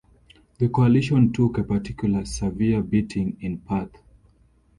The 0.57 0.67
Coalition 0.67 1.31
took 1.31 1.59
a 1.59 1.63
particularly 1.63 2.25
severe 2.25 2.81
beating 2.81 3.37
in 3.39 3.59
Perth. 3.59 4.01